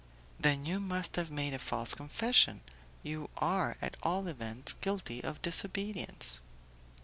[0.39, 2.61] "Then you must have made a false confession:
[3.03, 6.41] you are at all events guilty of disobedience?"